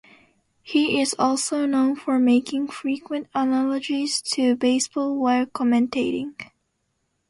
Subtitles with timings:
[0.63, 6.33] He is also known for making frequent analogies to baseball while commentating.